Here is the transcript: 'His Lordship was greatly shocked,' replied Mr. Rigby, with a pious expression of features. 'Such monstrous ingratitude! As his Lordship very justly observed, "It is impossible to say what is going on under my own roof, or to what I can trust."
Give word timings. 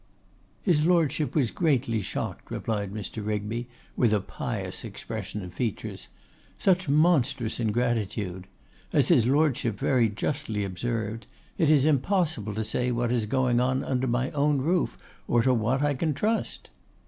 'His 0.63 0.83
Lordship 0.83 1.35
was 1.35 1.51
greatly 1.51 2.01
shocked,' 2.01 2.49
replied 2.49 2.91
Mr. 2.91 3.23
Rigby, 3.23 3.67
with 3.95 4.13
a 4.15 4.19
pious 4.19 4.83
expression 4.83 5.43
of 5.43 5.53
features. 5.53 6.07
'Such 6.57 6.89
monstrous 6.89 7.59
ingratitude! 7.59 8.47
As 8.91 9.09
his 9.09 9.27
Lordship 9.27 9.77
very 9.77 10.09
justly 10.09 10.63
observed, 10.63 11.27
"It 11.59 11.69
is 11.69 11.85
impossible 11.85 12.55
to 12.55 12.63
say 12.65 12.91
what 12.91 13.11
is 13.11 13.27
going 13.27 13.59
on 13.59 13.83
under 13.83 14.07
my 14.07 14.31
own 14.31 14.57
roof, 14.57 14.97
or 15.27 15.43
to 15.43 15.53
what 15.53 15.83
I 15.83 15.93
can 15.93 16.15
trust." 16.15 16.71